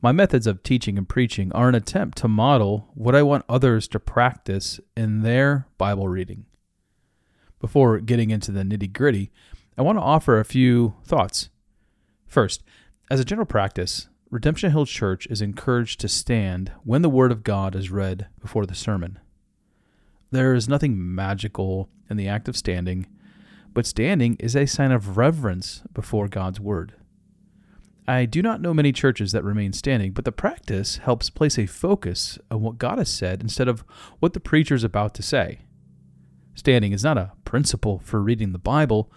My 0.00 0.12
methods 0.12 0.46
of 0.46 0.62
teaching 0.62 0.96
and 0.96 1.08
preaching 1.08 1.50
are 1.52 1.68
an 1.68 1.74
attempt 1.74 2.18
to 2.18 2.28
model 2.28 2.88
what 2.94 3.16
I 3.16 3.22
want 3.22 3.44
others 3.48 3.88
to 3.88 3.98
practice 3.98 4.78
in 4.96 5.22
their 5.22 5.66
Bible 5.76 6.06
reading. 6.06 6.46
Before 7.58 7.98
getting 7.98 8.30
into 8.30 8.52
the 8.52 8.62
nitty 8.62 8.92
gritty, 8.92 9.32
I 9.76 9.82
want 9.82 9.98
to 9.98 10.02
offer 10.02 10.38
a 10.38 10.44
few 10.44 10.94
thoughts. 11.04 11.50
First, 12.28 12.62
as 13.10 13.18
a 13.18 13.24
general 13.24 13.46
practice, 13.46 14.06
Redemption 14.30 14.70
Hill 14.70 14.86
Church 14.86 15.26
is 15.30 15.42
encouraged 15.42 15.98
to 16.00 16.08
stand 16.08 16.70
when 16.84 17.02
the 17.02 17.10
Word 17.10 17.32
of 17.32 17.42
God 17.42 17.74
is 17.74 17.90
read 17.90 18.28
before 18.40 18.66
the 18.66 18.76
sermon. 18.76 19.18
There 20.30 20.54
is 20.54 20.68
nothing 20.68 21.14
magical 21.14 21.88
in 22.08 22.16
the 22.16 22.28
act 22.28 22.46
of 22.46 22.56
standing, 22.56 23.08
but 23.74 23.86
standing 23.86 24.36
is 24.38 24.54
a 24.54 24.66
sign 24.66 24.92
of 24.92 25.16
reverence 25.16 25.82
before 25.92 26.28
God's 26.28 26.60
Word. 26.60 26.94
I 28.08 28.24
do 28.24 28.40
not 28.40 28.62
know 28.62 28.72
many 28.72 28.90
churches 28.90 29.32
that 29.32 29.44
remain 29.44 29.74
standing, 29.74 30.12
but 30.12 30.24
the 30.24 30.32
practice 30.32 30.96
helps 30.96 31.28
place 31.28 31.58
a 31.58 31.66
focus 31.66 32.38
on 32.50 32.62
what 32.62 32.78
God 32.78 32.96
has 32.96 33.10
said 33.10 33.42
instead 33.42 33.68
of 33.68 33.84
what 34.18 34.32
the 34.32 34.40
preacher 34.40 34.74
is 34.74 34.82
about 34.82 35.14
to 35.16 35.22
say. 35.22 35.58
Standing 36.54 36.92
is 36.92 37.04
not 37.04 37.18
a 37.18 37.32
principle 37.44 38.00
for 38.02 38.22
reading 38.22 38.52
the 38.52 38.58
Bible, 38.58 39.12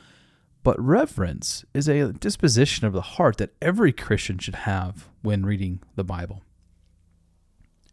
but 0.62 0.78
reverence 0.78 1.64
is 1.74 1.88
a 1.88 2.12
disposition 2.12 2.86
of 2.86 2.92
the 2.92 3.02
heart 3.02 3.38
that 3.38 3.54
every 3.62 3.94
Christian 3.94 4.38
should 4.38 4.56
have 4.56 5.08
when 5.22 5.46
reading 5.46 5.82
the 5.96 6.04
Bible. 6.04 6.44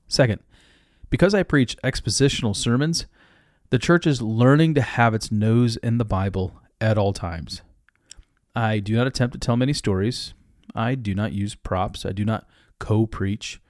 Second, 0.08 0.40
because 1.10 1.32
I 1.32 1.44
preach 1.44 1.76
expositional 1.84 2.56
sermons, 2.56 3.06
the 3.70 3.78
church 3.78 4.04
is 4.04 4.20
learning 4.20 4.74
to 4.74 4.82
have 4.82 5.14
its 5.14 5.30
nose 5.30 5.76
in 5.76 5.98
the 5.98 6.04
Bible 6.04 6.60
at 6.80 6.98
all 6.98 7.12
times. 7.12 7.62
I 8.56 8.80
do 8.80 8.96
not 8.96 9.06
attempt 9.06 9.34
to 9.34 9.38
tell 9.38 9.56
many 9.56 9.72
stories. 9.72 10.34
I 10.74 10.94
do 10.94 11.14
not 11.14 11.32
use 11.32 11.54
props. 11.54 12.04
I 12.04 12.12
do 12.12 12.24
not 12.24 12.46
co 12.78 13.06
preach. 13.06 13.60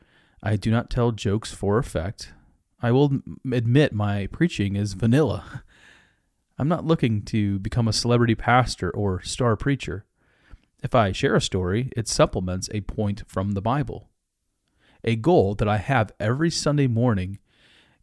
I 0.43 0.57
do 0.57 0.71
not 0.71 0.91
tell 0.91 1.13
jokes 1.13 1.53
for 1.53 1.79
effect. 1.79 2.33
I 2.81 2.93
will 2.93 3.21
admit 3.51 3.93
my 3.93 4.29
preaching 4.29 4.77
is 4.77 4.93
vanilla. 4.93 5.63
I'm 6.59 6.69
not 6.69 6.85
looking 6.85 7.23
to 7.27 7.59
become 7.59 7.87
a 7.87 7.93
celebrity 7.93 8.35
pastor 8.35 8.91
or 8.91 9.23
star 9.23 9.57
preacher. 9.57 10.05
If 10.83 10.95
I 10.95 11.13
share 11.13 11.35
a 11.35 11.41
story, 11.41 11.91
it 11.97 12.09
supplements 12.09 12.69
a 12.73 12.81
point 12.83 13.23
from 13.27 13.53
the 13.53 13.63
Bible. 13.63 14.09
A 15.05 15.17
goal 15.17 15.55
that 15.57 15.69
I 15.69 15.79
have 15.79 16.13
every 16.19 16.51
Sunday 16.51 16.87
morning 16.87 17.39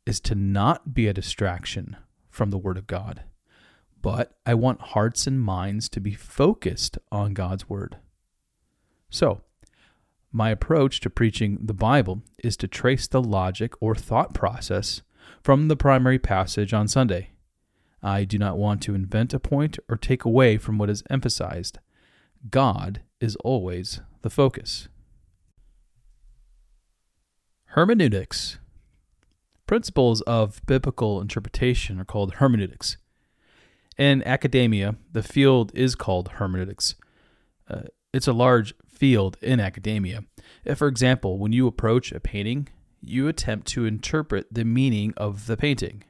is 0.05 0.19
to 0.21 0.35
not 0.35 0.93
be 0.93 1.07
a 1.07 1.13
distraction 1.13 1.97
from 2.29 2.51
the 2.51 2.57
Word 2.57 2.77
of 2.77 2.87
God, 2.87 3.23
but 4.01 4.37
I 4.45 4.53
want 4.53 4.81
hearts 4.81 5.25
and 5.25 5.41
minds 5.41 5.89
to 5.89 5.99
be 5.99 6.13
focused 6.13 6.97
on 7.11 7.33
God's 7.33 7.69
Word. 7.69 7.97
So, 9.15 9.39
my 10.33 10.49
approach 10.49 10.99
to 10.99 11.09
preaching 11.09 11.57
the 11.61 11.73
Bible 11.73 12.21
is 12.43 12.57
to 12.57 12.67
trace 12.67 13.07
the 13.07 13.21
logic 13.21 13.71
or 13.79 13.95
thought 13.95 14.33
process 14.33 15.03
from 15.41 15.69
the 15.69 15.77
primary 15.77 16.19
passage 16.19 16.73
on 16.73 16.89
Sunday. 16.89 17.29
I 18.03 18.25
do 18.25 18.37
not 18.37 18.57
want 18.57 18.81
to 18.81 18.93
invent 18.93 19.33
a 19.33 19.39
point 19.39 19.79
or 19.87 19.95
take 19.95 20.25
away 20.25 20.57
from 20.57 20.77
what 20.77 20.89
is 20.89 21.01
emphasized. 21.09 21.79
God 22.51 23.03
is 23.21 23.37
always 23.37 24.01
the 24.21 24.29
focus. 24.29 24.89
Hermeneutics. 27.67 28.59
Principles 29.65 30.19
of 30.23 30.59
biblical 30.65 31.21
interpretation 31.21 32.01
are 32.01 32.05
called 32.05 32.33
hermeneutics. 32.33 32.97
In 33.97 34.21
academia, 34.27 34.97
the 35.13 35.23
field 35.23 35.71
is 35.73 35.95
called 35.95 36.31
hermeneutics. 36.33 36.95
Uh, 37.69 37.83
it's 38.15 38.27
a 38.27 38.33
large 38.33 38.73
field 38.87 39.37
in 39.41 39.59
academia. 39.59 40.23
If, 40.63 40.77
for 40.77 40.87
example, 40.87 41.37
when 41.37 41.51
you 41.51 41.67
approach 41.67 42.13
a 42.13 42.19
painting, 42.21 42.69
you 43.01 43.27
attempt 43.27 43.67
to 43.67 43.85
interpret 43.85 44.47
the 44.49 44.63
meaning 44.63 45.13
of 45.17 45.47
the 45.47 45.57
painting. 45.57 46.03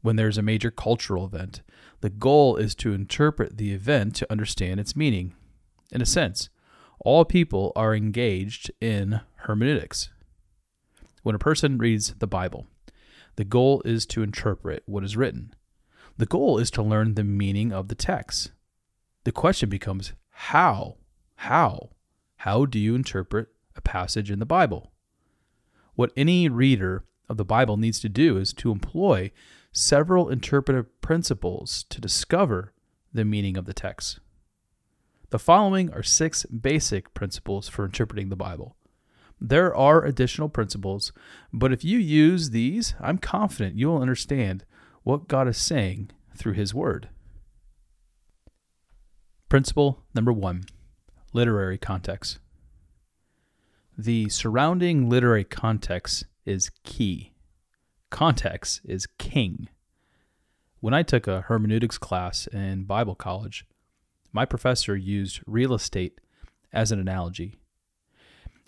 When 0.00 0.16
there's 0.16 0.38
a 0.38 0.42
major 0.42 0.70
cultural 0.70 1.26
event, 1.26 1.60
the 2.00 2.08
goal 2.08 2.56
is 2.56 2.74
to 2.76 2.94
interpret 2.94 3.58
the 3.58 3.72
event 3.72 4.14
to 4.16 4.32
understand 4.32 4.80
its 4.80 4.96
meaning. 4.96 5.34
In 5.92 6.00
a 6.00 6.06
sense, 6.06 6.48
all 7.00 7.26
people 7.26 7.72
are 7.76 7.94
engaged 7.94 8.70
in 8.80 9.20
hermeneutics. 9.40 10.08
When 11.24 11.34
a 11.34 11.38
person 11.38 11.76
reads 11.76 12.14
the 12.14 12.26
Bible, 12.26 12.66
the 13.36 13.44
goal 13.44 13.82
is 13.84 14.06
to 14.06 14.22
interpret 14.22 14.82
what 14.86 15.04
is 15.04 15.16
written. 15.16 15.54
The 16.16 16.24
goal 16.24 16.58
is 16.58 16.70
to 16.70 16.82
learn 16.82 17.14
the 17.14 17.22
meaning 17.22 17.70
of 17.70 17.88
the 17.88 17.94
text. 17.94 18.52
The 19.24 19.32
question 19.32 19.68
becomes 19.68 20.14
how? 20.30 20.96
How? 21.42 21.90
How 22.38 22.64
do 22.64 22.80
you 22.80 22.96
interpret 22.96 23.48
a 23.76 23.80
passage 23.80 24.28
in 24.28 24.40
the 24.40 24.44
Bible? 24.44 24.90
What 25.94 26.12
any 26.16 26.48
reader 26.48 27.04
of 27.28 27.36
the 27.36 27.44
Bible 27.44 27.76
needs 27.76 28.00
to 28.00 28.08
do 28.08 28.36
is 28.38 28.52
to 28.54 28.72
employ 28.72 29.30
several 29.70 30.30
interpretive 30.30 31.00
principles 31.00 31.84
to 31.90 32.00
discover 32.00 32.74
the 33.14 33.24
meaning 33.24 33.56
of 33.56 33.66
the 33.66 33.72
text. 33.72 34.18
The 35.30 35.38
following 35.38 35.92
are 35.92 36.02
six 36.02 36.44
basic 36.46 37.14
principles 37.14 37.68
for 37.68 37.84
interpreting 37.84 38.30
the 38.30 38.36
Bible. 38.36 38.76
There 39.40 39.74
are 39.74 40.04
additional 40.04 40.48
principles, 40.48 41.12
but 41.52 41.72
if 41.72 41.84
you 41.84 41.98
use 41.98 42.50
these, 42.50 42.94
I'm 43.00 43.18
confident 43.18 43.76
you 43.76 43.86
will 43.86 44.02
understand 44.02 44.64
what 45.04 45.28
God 45.28 45.46
is 45.46 45.56
saying 45.56 46.10
through 46.36 46.54
His 46.54 46.74
Word. 46.74 47.10
Principle 49.48 50.02
number 50.14 50.32
one 50.32 50.64
literary 51.32 51.78
context. 51.78 52.38
The 53.96 54.28
surrounding 54.28 55.08
literary 55.08 55.44
context 55.44 56.24
is 56.46 56.70
key. 56.84 57.32
Context 58.10 58.80
is 58.84 59.06
king. 59.18 59.68
When 60.80 60.94
I 60.94 61.02
took 61.02 61.26
a 61.26 61.42
hermeneutics 61.42 61.98
class 61.98 62.46
in 62.46 62.84
Bible 62.84 63.16
college, 63.16 63.66
my 64.32 64.44
professor 64.44 64.96
used 64.96 65.40
real 65.46 65.74
estate 65.74 66.20
as 66.72 66.92
an 66.92 67.00
analogy. 67.00 67.58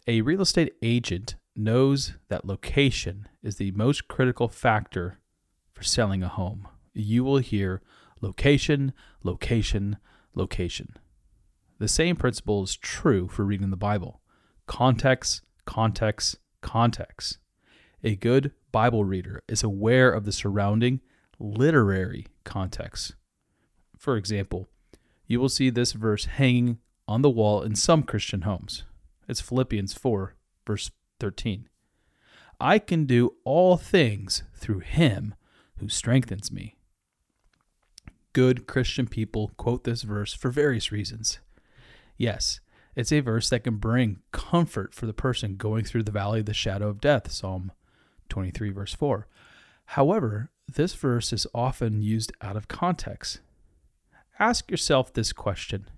A 0.07 0.23
real 0.23 0.41
estate 0.41 0.75
agent 0.83 1.37
knows 1.55 2.15
that 2.29 2.45
location 2.45 3.29
is 3.43 3.57
the 3.57 3.71
most 3.73 4.09
critical 4.09 4.49
factor 4.49 5.19
for 5.73 5.83
selling 5.83 6.23
a 6.23 6.29
home. 6.29 6.67
You 6.93 7.23
will 7.23 7.39
hear 7.39 7.83
location, 8.21 8.93
location, 9.23 9.99
location. 10.35 10.95
The 11.81 11.89
same 11.89 12.15
principle 12.15 12.63
is 12.63 12.77
true 12.77 13.27
for 13.27 13.43
reading 13.43 13.71
the 13.71 13.77
Bible 13.77 14.21
context, 14.67 15.41
context, 15.65 16.37
context. 16.61 17.39
A 18.05 18.17
good 18.17 18.53
Bible 18.71 19.03
reader 19.05 19.43
is 19.49 19.63
aware 19.63 20.13
of 20.13 20.27
the 20.27 20.31
surrounding 20.31 21.01
literary 21.39 22.27
context. 22.45 23.15
For 23.97 24.19
example, 24.19 24.69
you 25.27 25.41
will 25.41 25.49
see 25.49 25.71
this 25.71 25.93
verse 25.93 26.27
hanging 26.27 26.81
on 27.09 27.23
the 27.23 27.31
wall 27.31 27.63
in 27.63 27.75
some 27.75 28.03
Christian 28.03 28.43
homes. 28.43 28.85
It's 29.27 29.41
Philippians 29.41 29.95
4, 29.95 30.37
verse 30.67 30.91
13. 31.19 31.71
I 32.61 32.79
can 32.79 33.07
do 33.07 33.37
all 33.43 33.79
things 33.79 34.43
through 34.55 34.81
him 34.81 35.35
who 35.79 35.89
strengthens 35.89 36.53
me. 36.53 36.77
Good 38.35 38.67
Christian 38.67 39.07
people 39.07 39.53
quote 39.57 39.85
this 39.85 40.03
verse 40.03 40.35
for 40.35 40.51
various 40.51 40.93
reasons. 40.93 41.39
Yes, 42.21 42.61
it's 42.95 43.13
a 43.13 43.21
verse 43.21 43.49
that 43.49 43.65
can 43.65 43.77
bring 43.77 44.19
comfort 44.31 44.95
for 44.95 45.07
the 45.07 45.15
person 45.15 45.57
going 45.57 45.87
through 45.87 46.03
the 46.03 46.13
valley 46.13 46.41
of 46.41 46.45
the 46.45 46.53
shadow 46.53 46.91
of 46.91 47.01
death, 47.01 47.33
Psalm 47.33 47.73
23, 48.29 48.73
verse 48.73 48.93
4. 48.93 49.27
However, 49.87 50.51
this 50.71 50.93
verse 50.93 51.33
is 51.33 51.47
often 51.55 52.03
used 52.03 52.31
out 52.43 52.59
of 52.59 52.69
context. 52.69 53.41
Ask 54.39 54.71
yourself 54.71 55.15
this 55.15 55.33
question 55.33 55.89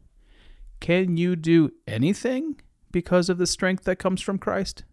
Can 0.79 1.17
you 1.17 1.35
do 1.35 1.73
anything 1.89 2.61
because 2.93 3.29
of 3.29 3.39
the 3.39 3.45
strength 3.45 3.83
that 3.83 3.99
comes 3.99 4.23
from 4.23 4.39
Christ? 4.39 4.85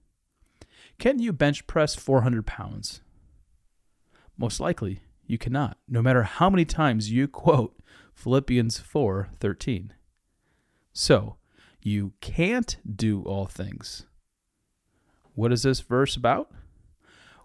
Can 0.97 1.19
you 1.19 1.31
bench 1.31 1.67
press 1.67 1.93
400 1.93 2.47
pounds? 2.47 3.01
Most 4.35 4.59
likely, 4.59 5.01
you 5.27 5.37
cannot, 5.37 5.77
no 5.87 6.01
matter 6.01 6.23
how 6.23 6.49
many 6.49 6.65
times 6.65 7.11
you 7.11 7.27
quote 7.27 7.79
Philippians 8.15 8.79
4:13. 8.79 9.91
So, 10.93 11.37
you 11.81 12.13
can't 12.19 12.77
do 12.95 13.23
all 13.23 13.45
things. 13.45 14.05
What 15.33 15.51
is 15.53 15.63
this 15.63 15.79
verse 15.79 16.15
about? 16.15 16.51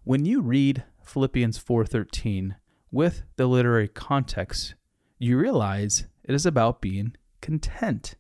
When 0.03 0.25
you 0.25 0.41
read 0.41 0.85
Philippians 1.05 1.59
4:13 1.59 2.57
with 2.91 3.23
the 3.37 3.47
literary 3.47 3.89
context, 3.89 4.75
you 5.19 5.39
realize 5.39 6.07
it 6.25 6.35
is 6.35 6.47
about 6.47 6.81
being 6.81 7.17
content. 7.41 8.17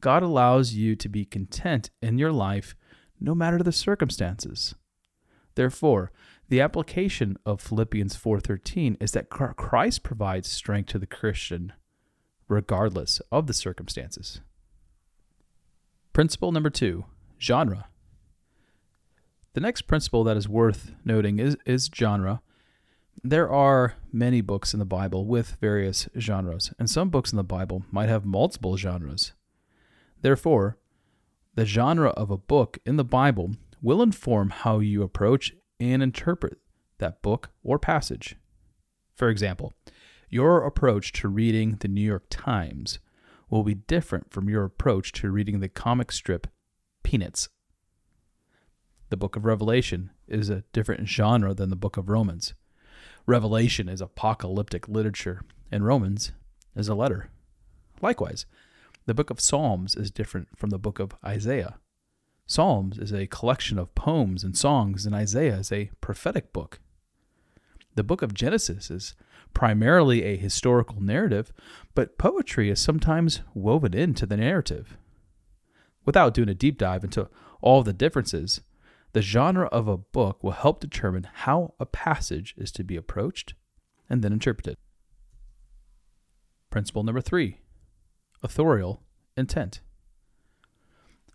God 0.00 0.22
allows 0.22 0.74
you 0.74 0.96
to 0.96 1.08
be 1.08 1.24
content 1.24 1.90
in 2.02 2.18
your 2.18 2.32
life 2.32 2.74
no 3.20 3.34
matter 3.34 3.58
the 3.58 3.72
circumstances. 3.72 4.74
Therefore, 5.54 6.12
the 6.48 6.60
application 6.60 7.36
of 7.46 7.60
Philippians 7.60 8.16
4:13 8.16 8.96
is 9.00 9.12
that 9.12 9.30
Christ 9.30 10.02
provides 10.02 10.50
strength 10.50 10.88
to 10.88 10.98
the 10.98 11.06
Christian 11.06 11.72
regardless 12.48 13.20
of 13.30 13.46
the 13.46 13.54
circumstances. 13.54 14.40
Principle 16.12 16.52
number 16.52 16.70
2, 16.70 17.04
genre. 17.40 17.86
The 19.54 19.60
next 19.60 19.82
principle 19.82 20.24
that 20.24 20.36
is 20.36 20.48
worth 20.48 20.92
noting 21.04 21.38
is, 21.38 21.56
is 21.64 21.90
genre. 21.94 22.42
There 23.22 23.50
are 23.50 23.94
many 24.12 24.40
books 24.40 24.72
in 24.74 24.80
the 24.80 24.84
Bible 24.84 25.26
with 25.26 25.56
various 25.60 26.08
genres, 26.18 26.72
and 26.78 26.90
some 26.90 27.08
books 27.08 27.32
in 27.32 27.36
the 27.36 27.44
Bible 27.44 27.84
might 27.90 28.08
have 28.08 28.24
multiple 28.24 28.76
genres. 28.76 29.32
Therefore, 30.22 30.78
the 31.54 31.64
genre 31.64 32.10
of 32.10 32.30
a 32.30 32.36
book 32.36 32.78
in 32.84 32.96
the 32.96 33.04
Bible 33.04 33.52
will 33.80 34.02
inform 34.02 34.50
how 34.50 34.80
you 34.80 35.02
approach 35.02 35.54
and 35.78 36.02
interpret 36.02 36.58
that 36.98 37.22
book 37.22 37.50
or 37.62 37.78
passage. 37.78 38.36
For 39.14 39.28
example, 39.28 39.72
your 40.28 40.64
approach 40.64 41.12
to 41.12 41.28
reading 41.28 41.76
the 41.80 41.88
New 41.88 42.00
York 42.00 42.24
Times 42.30 42.98
will 43.50 43.62
be 43.62 43.74
different 43.74 44.32
from 44.32 44.48
your 44.48 44.64
approach 44.64 45.12
to 45.12 45.30
reading 45.30 45.60
the 45.60 45.68
comic 45.68 46.10
strip 46.12 46.46
Peanuts 47.02 47.48
the 49.14 49.18
book 49.18 49.36
of 49.36 49.44
Revelation 49.44 50.10
is 50.26 50.50
a 50.50 50.64
different 50.72 51.06
genre 51.06 51.54
than 51.54 51.70
the 51.70 51.76
book 51.76 51.96
of 51.96 52.08
Romans. 52.08 52.52
Revelation 53.26 53.88
is 53.88 54.00
apocalyptic 54.00 54.88
literature, 54.88 55.42
and 55.70 55.86
Romans 55.86 56.32
is 56.74 56.88
a 56.88 56.96
letter. 56.96 57.30
Likewise, 58.02 58.44
the 59.06 59.14
book 59.14 59.30
of 59.30 59.40
Psalms 59.40 59.94
is 59.94 60.10
different 60.10 60.48
from 60.56 60.70
the 60.70 60.80
book 60.80 60.98
of 60.98 61.14
Isaiah. 61.24 61.76
Psalms 62.46 62.98
is 62.98 63.12
a 63.12 63.28
collection 63.28 63.78
of 63.78 63.94
poems 63.94 64.42
and 64.42 64.56
songs, 64.56 65.06
and 65.06 65.14
Isaiah 65.14 65.58
is 65.58 65.70
a 65.70 65.90
prophetic 66.00 66.52
book. 66.52 66.80
The 67.94 68.04
book 68.04 68.22
of 68.22 68.34
Genesis 68.34 68.90
is 68.90 69.14
primarily 69.52 70.24
a 70.24 70.36
historical 70.36 71.00
narrative, 71.00 71.52
but 71.94 72.18
poetry 72.18 72.70
is 72.70 72.80
sometimes 72.80 73.42
woven 73.54 73.94
into 73.94 74.26
the 74.26 74.36
narrative. 74.36 74.96
Without 76.04 76.34
doing 76.34 76.48
a 76.48 76.54
deep 76.54 76.76
dive 76.76 77.04
into 77.04 77.28
all 77.60 77.82
the 77.82 77.92
differences, 77.92 78.60
the 79.12 79.22
genre 79.22 79.66
of 79.68 79.86
a 79.86 79.96
book 79.96 80.42
will 80.42 80.52
help 80.52 80.80
determine 80.80 81.28
how 81.32 81.74
a 81.78 81.86
passage 81.86 82.54
is 82.58 82.72
to 82.72 82.82
be 82.82 82.96
approached 82.96 83.54
and 84.10 84.22
then 84.22 84.32
interpreted. 84.32 84.76
Principle 86.70 87.04
number 87.04 87.20
three 87.20 87.58
authorial 88.42 89.02
intent. 89.36 89.80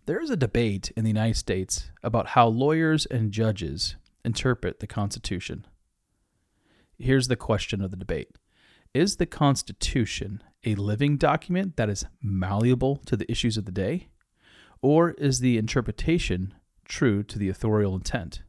There 0.04 0.20
is 0.20 0.30
a 0.30 0.36
debate 0.36 0.92
in 0.96 1.04
the 1.04 1.10
United 1.10 1.36
States 1.36 1.90
about 2.02 2.28
how 2.28 2.46
lawyers 2.46 3.06
and 3.06 3.32
judges 3.32 3.96
interpret 4.24 4.80
the 4.80 4.86
Constitution. 4.86 5.66
Here's 7.00 7.28
the 7.28 7.36
question 7.36 7.80
of 7.80 7.90
the 7.90 7.96
debate 7.96 8.28
Is 8.92 9.16
the 9.16 9.26
Constitution 9.26 10.42
a 10.64 10.74
living 10.74 11.16
document 11.16 11.76
that 11.76 11.88
is 11.88 12.04
malleable 12.22 12.96
to 13.06 13.16
the 13.16 13.30
issues 13.30 13.56
of 13.56 13.64
the 13.64 13.72
day? 13.72 14.08
Or 14.82 15.12
is 15.12 15.40
the 15.40 15.56
interpretation 15.58 16.54
true 16.90 17.22
to 17.22 17.38
the 17.38 17.48
authorial 17.48 17.94
intent. 17.94 18.42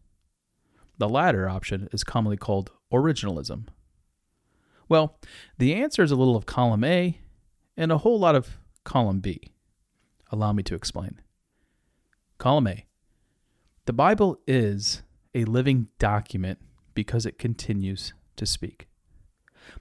The 0.98 1.08
latter 1.08 1.48
option 1.48 1.88
is 1.94 2.04
commonly 2.04 2.38
called 2.38 2.72
originalism. 2.92 3.68
Well, 4.90 5.18
the 5.58 5.74
answer 5.76 6.04
is 6.04 6.12
a 6.12 6.16
little 6.18 6.36
of 6.36 6.46
column 6.46 6.84
A 6.84 7.20
and 7.78 7.92
a 7.92 8.00
whole 8.00 8.20
lot 8.20 8.36
of 8.36 8.58
column 8.84 9.20
B. 9.20 9.54
Allow 10.32 10.52
me 10.52 10.64
to 10.64 10.76
explain. 10.76 11.22
Column 12.38 12.68
A 12.68 12.86
The 13.86 13.94
Bible 13.94 14.40
is 14.46 15.04
a 15.34 15.46
living 15.46 15.88
document 16.00 16.60
because 16.94 17.26
it 17.26 17.40
continues 17.40 18.14
to 18.36 18.46
speak. 18.46 18.88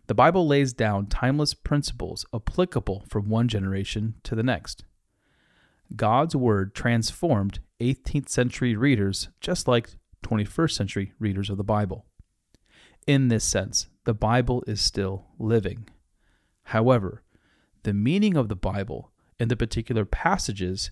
The 0.07 0.15
Bible 0.15 0.47
lays 0.47 0.73
down 0.73 1.07
timeless 1.07 1.55
principles 1.55 2.25
applicable 2.35 3.05
from 3.09 3.29
one 3.29 3.49
generation 3.49 4.15
to 4.25 4.35
the 4.35 4.43
next. 4.43 4.85
God's 5.97 6.37
Word 6.37 6.75
transformed 6.75 7.61
18th 7.81 8.29
century 8.29 8.77
readers 8.77 9.29
just 9.41 9.67
like 9.67 9.91
21st 10.23 10.73
century 10.73 11.13
readers 11.19 11.51
of 11.51 11.57
the 11.57 11.65
Bible. 11.65 12.07
In 13.07 13.29
this 13.29 13.45
sense, 13.45 13.87
the 14.05 14.15
Bible 14.15 14.63
is 14.67 14.81
still 14.81 15.27
living. 15.39 15.89
However, 16.65 17.23
the 17.83 17.95
meaning 17.95 18.37
of 18.37 18.49
the 18.49 18.57
Bible 18.57 19.11
and 19.39 19.51
the 19.51 19.57
particular 19.57 20.05
passages 20.05 20.91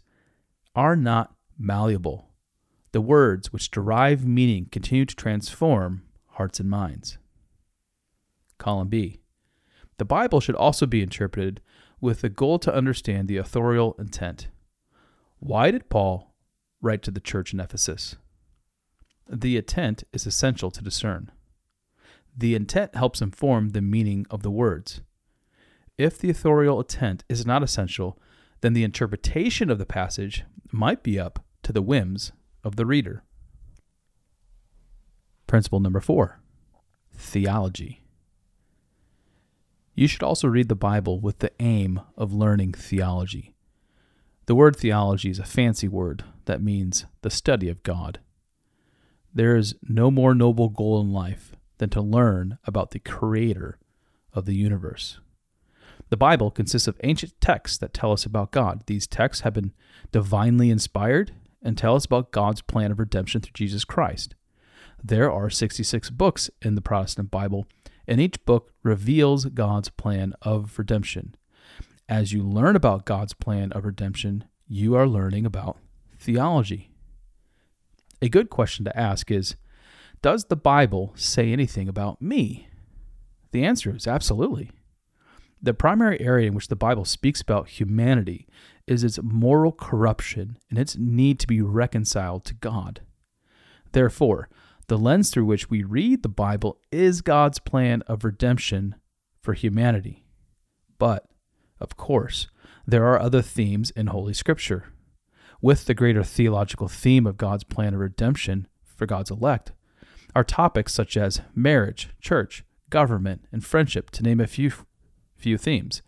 are 0.74 0.96
not 0.96 1.34
malleable. 1.58 2.30
The 2.92 3.00
words 3.00 3.52
which 3.52 3.70
derive 3.70 4.26
meaning 4.26 4.68
continue 4.72 5.04
to 5.04 5.14
transform 5.14 6.04
hearts 6.30 6.58
and 6.58 6.70
minds. 6.70 7.18
Column 8.58 8.88
B. 8.88 9.20
The 9.98 10.04
Bible 10.04 10.40
should 10.40 10.54
also 10.54 10.86
be 10.86 11.02
interpreted 11.02 11.60
with 12.00 12.20
the 12.20 12.28
goal 12.28 12.58
to 12.60 12.74
understand 12.74 13.28
the 13.28 13.36
authorial 13.36 13.94
intent. 13.98 14.48
Why 15.38 15.70
did 15.70 15.88
Paul 15.88 16.34
write 16.80 17.02
to 17.02 17.10
the 17.10 17.20
church 17.20 17.52
in 17.52 17.60
Ephesus? 17.60 18.16
The 19.28 19.56
intent 19.56 20.04
is 20.12 20.26
essential 20.26 20.70
to 20.70 20.82
discern. 20.82 21.30
The 22.36 22.54
intent 22.54 22.94
helps 22.94 23.20
inform 23.20 23.70
the 23.70 23.82
meaning 23.82 24.26
of 24.30 24.42
the 24.42 24.50
words. 24.50 25.02
If 25.96 26.18
the 26.18 26.30
authorial 26.30 26.80
intent 26.80 27.24
is 27.28 27.44
not 27.44 27.62
essential, 27.64 28.18
then 28.60 28.72
the 28.72 28.84
interpretation 28.84 29.70
of 29.70 29.78
the 29.78 29.86
passage 29.86 30.44
might 30.70 31.02
be 31.02 31.18
up 31.18 31.44
to 31.64 31.72
the 31.72 31.82
whims 31.82 32.32
of 32.62 32.76
the 32.76 32.86
reader. 32.86 33.24
Principle 35.46 35.80
number 35.80 36.00
four 36.00 36.40
theology. 37.12 38.04
You 39.98 40.06
should 40.06 40.22
also 40.22 40.46
read 40.46 40.68
the 40.68 40.76
Bible 40.76 41.18
with 41.18 41.40
the 41.40 41.50
aim 41.58 42.00
of 42.16 42.32
learning 42.32 42.74
theology. 42.74 43.56
The 44.46 44.54
word 44.54 44.76
theology 44.76 45.28
is 45.28 45.40
a 45.40 45.44
fancy 45.44 45.88
word 45.88 46.22
that 46.44 46.62
means 46.62 47.06
the 47.22 47.30
study 47.30 47.68
of 47.68 47.82
God. 47.82 48.20
There 49.34 49.56
is 49.56 49.74
no 49.82 50.12
more 50.12 50.36
noble 50.36 50.68
goal 50.68 51.00
in 51.00 51.12
life 51.12 51.50
than 51.78 51.90
to 51.90 52.00
learn 52.00 52.58
about 52.64 52.92
the 52.92 53.00
creator 53.00 53.80
of 54.32 54.44
the 54.44 54.54
universe. 54.54 55.18
The 56.10 56.16
Bible 56.16 56.52
consists 56.52 56.86
of 56.86 57.00
ancient 57.02 57.32
texts 57.40 57.76
that 57.78 57.92
tell 57.92 58.12
us 58.12 58.24
about 58.24 58.52
God. 58.52 58.84
These 58.86 59.08
texts 59.08 59.42
have 59.42 59.54
been 59.54 59.72
divinely 60.12 60.70
inspired 60.70 61.32
and 61.60 61.76
tell 61.76 61.96
us 61.96 62.04
about 62.04 62.30
God's 62.30 62.62
plan 62.62 62.92
of 62.92 63.00
redemption 63.00 63.40
through 63.40 63.54
Jesus 63.54 63.84
Christ. 63.84 64.36
There 65.02 65.30
are 65.30 65.50
66 65.50 66.10
books 66.10 66.50
in 66.62 66.76
the 66.76 66.80
Protestant 66.80 67.32
Bible, 67.32 67.66
and 68.08 68.20
each 68.20 68.44
book 68.46 68.72
reveals 68.82 69.44
God's 69.44 69.90
plan 69.90 70.34
of 70.42 70.78
redemption. 70.78 71.36
As 72.08 72.32
you 72.32 72.42
learn 72.42 72.74
about 72.74 73.04
God's 73.04 73.34
plan 73.34 73.70
of 73.72 73.84
redemption, 73.84 74.44
you 74.66 74.94
are 74.94 75.06
learning 75.06 75.44
about 75.44 75.76
theology. 76.18 76.90
A 78.22 78.30
good 78.30 78.48
question 78.48 78.84
to 78.86 78.98
ask 78.98 79.30
is 79.30 79.56
Does 80.22 80.46
the 80.46 80.56
Bible 80.56 81.12
say 81.14 81.52
anything 81.52 81.86
about 81.86 82.22
me? 82.22 82.68
The 83.52 83.64
answer 83.64 83.94
is 83.94 84.06
absolutely. 84.06 84.70
The 85.60 85.74
primary 85.74 86.20
area 86.20 86.48
in 86.48 86.54
which 86.54 86.68
the 86.68 86.76
Bible 86.76 87.04
speaks 87.04 87.40
about 87.40 87.68
humanity 87.68 88.46
is 88.86 89.04
its 89.04 89.18
moral 89.22 89.72
corruption 89.72 90.56
and 90.70 90.78
its 90.78 90.96
need 90.96 91.38
to 91.40 91.46
be 91.46 91.60
reconciled 91.60 92.44
to 92.46 92.54
God. 92.54 93.00
Therefore, 93.92 94.48
the 94.88 94.98
lens 94.98 95.30
through 95.30 95.44
which 95.44 95.70
we 95.70 95.84
read 95.84 96.22
the 96.22 96.28
Bible 96.28 96.80
is 96.90 97.20
God's 97.20 97.58
plan 97.58 98.02
of 98.06 98.24
redemption 98.24 98.96
for 99.40 99.52
humanity. 99.52 100.24
But 100.98 101.26
of 101.78 101.96
course, 101.96 102.48
there 102.86 103.06
are 103.06 103.20
other 103.20 103.42
themes 103.42 103.90
in 103.90 104.08
Holy 104.08 104.34
Scripture. 104.34 104.86
With 105.60 105.84
the 105.84 105.94
greater 105.94 106.24
theological 106.24 106.88
theme 106.88 107.26
of 107.26 107.36
God's 107.36 107.64
plan 107.64 107.94
of 107.94 108.00
redemption 108.00 108.66
for 108.82 109.06
God's 109.06 109.30
elect, 109.30 109.72
are 110.34 110.44
topics 110.44 110.92
such 110.92 111.16
as 111.16 111.42
marriage, 111.54 112.10
church, 112.20 112.64
government, 112.90 113.44
and 113.52 113.64
friendship, 113.64 114.10
to 114.10 114.22
name 114.22 114.40
a 114.40 114.46
few, 114.46 114.72
few 115.36 115.58
themes. 115.58 116.02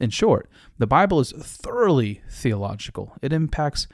In 0.00 0.10
short, 0.10 0.48
the 0.78 0.86
Bible 0.86 1.20
is 1.20 1.32
thoroughly 1.32 2.22
theological. 2.30 3.12
It 3.22 3.32
impacts 3.32 3.86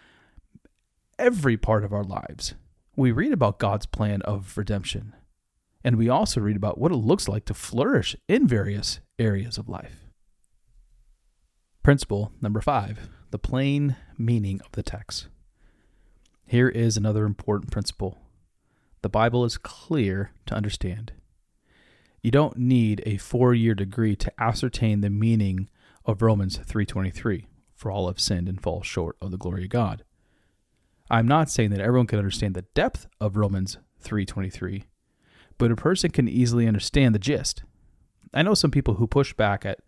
every 1.19 1.57
part 1.57 1.85
of 1.85 1.93
our 1.93 2.05
lives. 2.05 2.55
We 2.95 3.11
read 3.11 3.33
about 3.33 3.59
God's 3.59 3.87
plan 3.87 4.21
of 4.23 4.59
redemption, 4.59 5.15
and 5.83 5.97
we 5.97 6.11
also 6.11 6.43
read 6.43 6.57
about 6.57 6.77
what 6.77 6.93
it 6.93 6.97
looks 6.97 7.27
like 7.27 7.47
to 7.47 7.55
flourish 7.55 8.15
in 8.29 8.47
various 8.47 9.01
areas 9.19 9.57
of 9.57 9.69
life. 9.69 10.07
Principle 11.83 12.33
number 12.41 12.61
five 12.61 13.09
the 13.31 13.39
plain 13.39 13.97
meaning 14.19 14.61
of 14.61 14.73
the 14.73 14.83
text. 14.83 15.29
Here 16.47 16.69
is 16.69 16.99
another 16.99 17.25
important 17.25 17.73
principle 17.73 18.19
the 19.01 19.09
Bible 19.09 19.45
is 19.47 19.57
clear 19.57 20.33
to 20.47 20.55
understand. 20.55 21.13
You 22.23 22.31
don't 22.31 22.59
need 22.59 23.03
a 23.05 23.17
four-year 23.17 23.75
degree 23.75 24.15
to 24.17 24.33
ascertain 24.41 25.01
the 25.01 25.11
meaning 25.11 25.71
of 26.05 26.21
Romans 26.21 26.59
3:23, 26.59 27.47
for 27.75 27.91
all 27.91 28.07
have 28.07 28.21
sinned 28.21 28.51
and 28.51 28.61
fall 28.61 28.83
short 28.83 29.17
of 29.23 29.31
the 29.31 29.39
glory 29.39 29.65
of 29.65 29.71
God. 29.71 30.05
I'm 31.12 31.28
not 31.28 31.50
saying 31.50 31.71
that 31.71 31.81
everyone 31.81 32.07
can 32.07 32.19
understand 32.19 32.54
the 32.54 32.64
depth 32.75 33.07
of 33.21 33.37
Romans 33.37 33.76
3:23, 34.02 34.85
but 35.59 35.71
a 35.71 35.76
person 35.76 36.11
can 36.11 36.26
easily 36.26 36.66
understand 36.66 37.14
the 37.14 37.19
gist. 37.19 37.64
I 38.33 38.42
know 38.42 38.54
some 38.54 38.71
people 38.71 38.95
who 38.95 39.07
push 39.07 39.35
back 39.35 39.66
at 39.66 39.81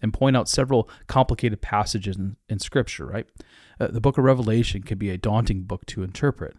and 0.00 0.14
point 0.14 0.36
out 0.36 0.48
several 0.48 0.88
complicated 1.08 1.60
passages 1.60 2.16
in, 2.16 2.36
in 2.48 2.60
Scripture, 2.60 3.04
right? 3.04 3.26
Uh, 3.80 3.88
the 3.88 4.00
book 4.00 4.16
of 4.16 4.22
Revelation 4.22 4.82
can 4.82 4.96
be 4.96 5.10
a 5.10 5.18
daunting 5.18 5.64
book 5.64 5.84
to 5.86 6.04
interpret. 6.04 6.56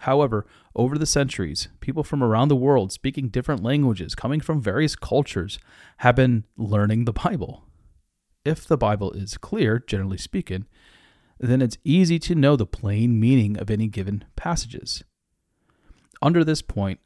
However, 0.00 0.46
over 0.74 0.98
the 0.98 1.06
centuries, 1.06 1.68
people 1.80 2.04
from 2.04 2.22
around 2.22 2.48
the 2.48 2.56
world 2.56 2.92
speaking 2.92 3.30
different 3.30 3.62
languages, 3.62 4.14
coming 4.14 4.40
from 4.40 4.60
various 4.60 4.94
cultures, 4.94 5.58
have 5.98 6.14
been 6.14 6.44
learning 6.58 7.06
the 7.06 7.12
Bible. 7.14 7.64
If 8.44 8.66
the 8.66 8.76
Bible 8.76 9.12
is 9.12 9.38
clear, 9.38 9.78
generally 9.78 10.18
speaking, 10.18 10.66
then 11.38 11.60
it's 11.62 11.78
easy 11.84 12.18
to 12.20 12.34
know 12.34 12.56
the 12.56 12.66
plain 12.66 13.20
meaning 13.20 13.58
of 13.58 13.70
any 13.70 13.88
given 13.88 14.24
passages. 14.36 15.04
Under 16.22 16.44
this 16.44 16.62
point, 16.62 17.00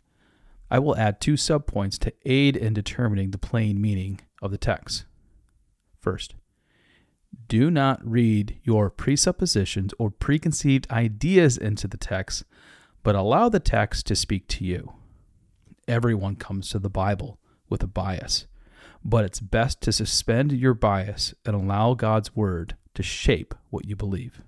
I 0.70 0.78
will 0.78 0.96
add 0.96 1.20
two 1.20 1.34
subpoints 1.34 1.98
to 2.00 2.12
aid 2.24 2.56
in 2.56 2.74
determining 2.74 3.30
the 3.32 3.38
plain 3.38 3.80
meaning 3.80 4.20
of 4.40 4.52
the 4.52 4.58
text. 4.58 5.04
First, 5.98 6.34
do 7.48 7.70
not 7.70 8.08
read 8.08 8.60
your 8.62 8.90
presuppositions 8.90 9.92
or 9.98 10.10
preconceived 10.10 10.90
ideas 10.90 11.56
into 11.58 11.88
the 11.88 11.96
text, 11.96 12.44
but 13.02 13.16
allow 13.16 13.48
the 13.48 13.60
text 13.60 14.06
to 14.06 14.16
speak 14.16 14.46
to 14.48 14.64
you. 14.64 14.92
Everyone 15.88 16.36
comes 16.36 16.68
to 16.70 16.78
the 16.78 16.90
Bible 16.90 17.40
with 17.68 17.82
a 17.82 17.88
bias, 17.88 18.46
but 19.04 19.24
it's 19.24 19.40
best 19.40 19.80
to 19.82 19.92
suspend 19.92 20.52
your 20.52 20.74
bias 20.74 21.34
and 21.44 21.56
allow 21.56 21.94
God's 21.94 22.36
word 22.36 22.76
to 22.94 23.02
shape 23.02 23.54
what 23.70 23.86
you 23.86 23.96
believe. 23.96 24.42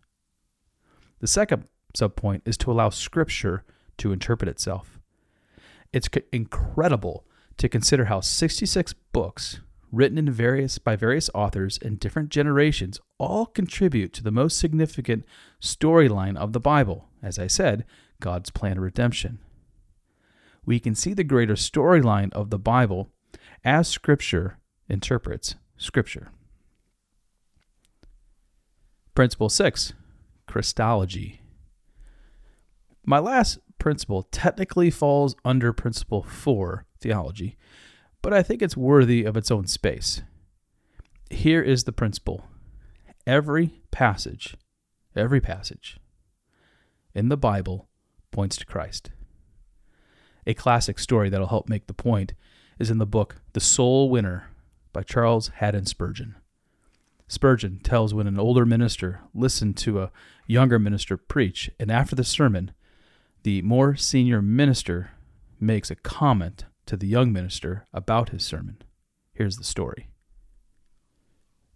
The 1.21 1.27
second 1.27 1.65
subpoint 1.95 2.43
is 2.45 2.57
to 2.59 2.73
allow 2.73 2.91
Scripture 2.91 3.65
to 3.99 4.13
interpret 4.13 4.49
itself. 4.49 4.99
It's 5.93 6.09
incredible 6.33 7.27
to 7.59 7.69
consider 7.69 8.07
how 8.07 8.21
66 8.21 8.95
books 9.13 9.61
written 9.93 10.17
in 10.17 10.31
various 10.31 10.79
by 10.79 10.97
various 10.97 11.29
authors 11.35 11.77
in 11.77 11.97
different 11.97 12.31
generations 12.31 12.99
all 13.19 13.45
contribute 13.45 14.13
to 14.15 14.23
the 14.23 14.31
most 14.31 14.59
significant 14.59 15.25
storyline 15.61 16.37
of 16.37 16.55
the 16.55 16.61
Bible, 16.61 17.09
as 17.23 17.39
I 17.39 17.47
said, 17.47 17.85
God's 18.19 18.51
plan 18.51 18.79
of 18.79 18.83
redemption. 18.83 19.39
We 20.65 20.81
can 20.81 20.95
see 20.95 21.13
the 21.13 21.25
greater 21.25 21.55
storyline 21.55 22.33
of 22.33 22.51
the 22.51 22.59
Bible 22.59 23.11
as 23.65 23.87
scripture 23.89 24.59
interprets 24.89 25.57
scripture. 25.77 26.31
Principle 29.15 29.51
6, 29.51 29.93
Christology. 30.47 31.43
My 33.05 33.19
last 33.19 33.59
principle 33.79 34.23
technically 34.23 34.91
falls 34.91 35.37
under 35.45 35.75
principle 35.75 36.23
4, 36.23 36.87
theology, 36.99 37.59
but 38.23 38.33
I 38.33 38.43
think 38.43 38.63
it's 38.63 38.75
worthy 38.75 39.25
of 39.25 39.37
its 39.37 39.51
own 39.51 39.67
space. 39.67 40.23
Here 41.29 41.61
is 41.61 41.85
the 41.85 41.93
principle 41.93 42.47
every 43.27 43.83
passage, 43.91 44.57
every 45.15 45.43
passage 45.43 45.99
in 47.15 47.29
the 47.29 47.37
Bible 47.37 47.91
points 48.31 48.57
to 48.57 48.65
Christ. 48.65 49.11
A 50.47 50.55
classic 50.55 50.99
story 50.99 51.29
that'll 51.29 51.49
help 51.49 51.69
make 51.69 51.87
the 51.87 51.93
point 51.93 52.33
is 52.79 52.91
in 52.91 52.97
the 52.97 53.05
book 53.05 53.43
The 53.53 53.61
Soul 53.61 54.09
Winner 54.09 54.49
by 54.95 55.03
Charles 55.03 55.49
Haddon 55.49 55.85
Spurgeon. 55.85 56.37
Spurgeon 57.33 57.81
tells 57.83 58.13
when 58.13 58.27
an 58.27 58.39
older 58.39 58.67
minister 58.67 59.23
listened 59.33 59.79
to 59.79 60.03
a 60.03 60.13
younger 60.47 60.79
minister 60.79 61.17
preach, 61.17 61.71
and 61.81 61.91
after 61.91 62.15
the 62.15 62.25
sermon, 62.25 62.73
the 63.43 63.63
more 63.63 63.97
senior 63.97 64.43
minister 64.43 65.13
makes 65.59 65.91
a 65.91 65.97
comment 65.97 66.67
to 66.85 66.95
the 66.95 67.07
young 67.07 67.33
minister 67.33 67.87
about 67.91 68.29
his 68.29 68.45
sermon. 68.45 68.83
Here's 69.33 69.57
the 69.57 69.65
story. 69.65 70.11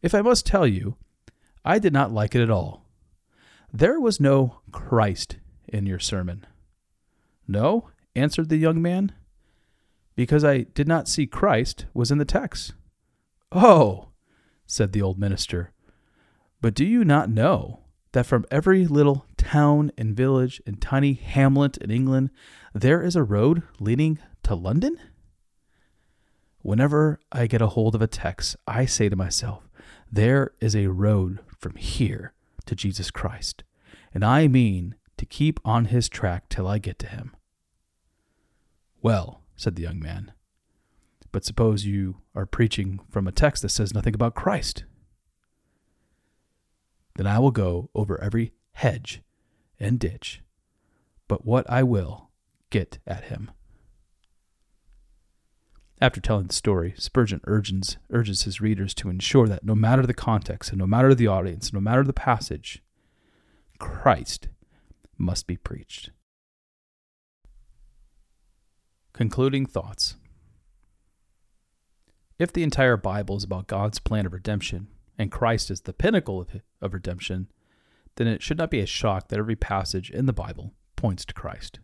If 0.03 0.15
I 0.15 0.21
must 0.21 0.45
tell 0.45 0.67
you, 0.67 0.97
I 1.65 1.79
did 1.79 1.95
not 1.95 2.13
like 2.13 2.35
it 2.35 2.43
at 2.43 2.51
all. 2.51 2.85
There 3.73 3.99
was 3.99 4.21
no 4.21 4.61
Christ 4.73 5.39
in 5.67 5.87
your 5.87 5.99
sermon. 5.99 6.47
No, 7.49 7.89
answered 8.15 8.51
the 8.51 8.59
young 8.59 8.83
man, 8.83 9.13
because 10.17 10.45
I 10.45 10.65
did 10.65 10.87
not 10.87 11.09
see 11.09 11.27
Christ 11.27 11.87
was 11.95 12.11
in 12.11 12.19
the 12.19 12.27
text. 12.27 12.75
Oh, 13.51 14.11
said 14.67 14.93
the 14.93 15.03
old 15.03 15.19
minister, 15.19 15.73
but 16.61 16.75
do 16.75 16.85
you 16.85 17.05
not 17.05 17.31
know 17.31 17.81
that 18.13 18.27
from 18.27 18.47
every 18.51 18.87
little 18.87 19.27
town 19.37 19.93
and 19.99 20.17
village 20.17 20.61
and 20.67 20.81
tiny 20.81 21.13
hamlet 21.13 21.77
in 21.79 21.91
England 21.91 22.31
there 22.75 23.03
is 23.03 23.15
a 23.15 23.23
road 23.23 23.63
leading 23.79 24.19
to 24.43 24.55
London? 24.55 24.99
Whenever 26.63 27.21
I 27.31 27.47
get 27.47 27.63
a 27.63 27.69
hold 27.69 27.95
of 27.95 28.03
a 28.03 28.09
text, 28.09 28.57
I 28.67 28.87
say 28.87 29.09
to 29.09 29.17
myself, 29.17 29.69
there 30.11 30.53
is 30.61 30.75
a 30.75 30.89
road 30.89 31.39
from 31.57 31.77
here 31.77 32.33
to 32.65 32.75
Jesus 32.75 33.11
Christ, 33.11 33.63
and 34.13 34.25
I 34.25 34.49
mean 34.49 34.97
to 35.17 35.27
keep 35.27 35.61
on 35.65 35.87
his 35.87 36.09
track 36.09 36.49
till 36.49 36.67
I 36.67 36.79
get 36.79 36.99
to 37.01 37.07
him. 37.07 37.37
Well, 39.03 39.43
said 39.55 39.77
the 39.77 39.83
young 39.83 40.01
man, 40.01 40.33
but 41.37 41.45
suppose 41.45 41.85
you 41.85 42.17
are 42.35 42.47
preaching 42.47 42.99
from 43.11 43.29
a 43.29 43.31
text 43.31 43.61
that 43.61 43.69
says 43.69 43.93
nothing 43.93 44.15
about 44.15 44.35
Christ. 44.35 44.85
Then 47.17 47.27
I 47.27 47.39
will 47.39 47.51
go 47.51 47.91
over 47.95 48.19
every 48.23 48.55
hedge 48.73 49.21
and 49.79 50.01
ditch, 50.01 50.41
but 51.29 51.45
what 51.45 51.69
I 51.69 51.83
will 51.83 52.31
get 52.71 53.01
at 53.07 53.25
him. 53.25 53.51
After 56.01 56.23
telling 56.23 56.47
the 56.47 56.55
story, 56.55 56.95
Spurgeon 56.97 57.43
urges, 57.45 57.99
urges 58.09 58.45
his 58.45 58.63
readers 58.63 58.95
to 58.95 59.11
ensure 59.11 59.47
that 59.47 59.63
no 59.63 59.75
matter 59.75 60.07
the 60.07 60.15
context 60.15 60.71
and 60.71 60.79
no 60.79 60.87
matter 60.87 61.15
the 61.15 61.27
audience, 61.27 61.71
no 61.71 61.81
matter 61.81 62.03
the 62.03 62.15
passage, 62.15 62.83
Christ 63.79 64.49
must 65.19 65.47
be 65.47 65.59
preached. 65.59 66.09
Concluding 69.13 69.67
thoughts 69.67 70.17
If 72.39 72.53
the 72.53 72.63
entire 72.63 72.97
Bible 72.97 73.37
is 73.37 73.45
about 73.45 73.67
God's 73.67 73.99
plan 73.99 74.27
of 74.27 74.33
redemption, 74.33 74.89
and 75.19 75.33
Christ 75.33 75.71
is 75.71 75.83
the 75.83 75.93
pinnacle 75.93 76.47
of, 76.83 76.93
redemption, 76.93 77.49
then 78.17 78.27
it 78.27 78.43
should 78.43 78.59
not 78.59 78.71
be 78.71 78.81
a 78.81 78.87
shock 78.87 79.29
that 79.29 79.39
every 79.39 79.57
passage 79.57 80.11
in 80.11 80.27
the 80.27 80.33
Bible 80.33 80.73
points 80.95 81.25
to 81.27 81.35
Christ. 81.35 81.81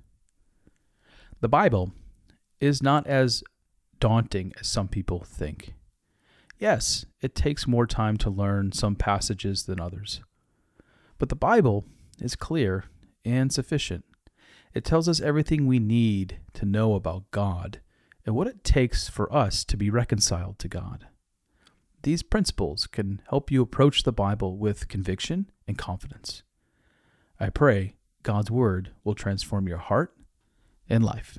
The 1.40 1.48
Bible 1.48 1.92
is 2.60 2.82
not 2.82 3.06
as 3.06 3.42
daunting 3.98 4.52
as 4.60 4.68
some 4.68 4.88
people 4.88 5.24
think. 5.24 5.74
Yes, 6.58 7.06
it 7.20 7.34
takes 7.34 7.66
more 7.66 7.86
time 7.86 8.16
to 8.18 8.30
learn 8.30 8.72
some 8.72 8.94
passages 8.94 9.64
than 9.64 9.80
others. 9.80 10.20
But 11.18 11.28
the 11.28 11.36
Bible 11.36 11.84
is 12.20 12.36
clear 12.36 12.84
and 13.24 13.52
sufficient. 13.52 14.04
It 14.74 14.84
tells 14.84 15.08
us 15.08 15.20
everything 15.20 15.66
we 15.66 15.78
need 15.78 16.38
to 16.54 16.64
know 16.64 16.94
about 16.94 17.30
God 17.30 17.80
and 18.24 18.34
what 18.34 18.46
it 18.46 18.64
takes 18.64 19.08
for 19.08 19.32
us 19.32 19.64
to 19.64 19.76
be 19.76 19.90
reconciled 19.90 20.58
to 20.60 20.68
God. 20.68 21.06
These 22.02 22.22
principles 22.22 22.86
can 22.86 23.22
help 23.28 23.50
you 23.50 23.62
approach 23.62 24.02
the 24.02 24.12
Bible 24.12 24.56
with 24.58 24.88
conviction 24.88 25.50
and 25.68 25.78
confidence. 25.78 26.42
I 27.38 27.50
pray 27.50 27.96
God's 28.22 28.50
Word 28.50 28.92
will 29.04 29.14
transform 29.14 29.68
your 29.68 29.78
heart 29.78 30.14
and 30.88 31.04
life. 31.04 31.38